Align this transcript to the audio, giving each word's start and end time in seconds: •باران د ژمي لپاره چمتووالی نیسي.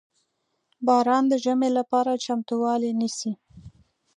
•باران 0.87 1.23
د 1.27 1.33
ژمي 1.43 1.69
لپاره 1.77 2.21
چمتووالی 2.25 2.91
نیسي. 2.99 3.31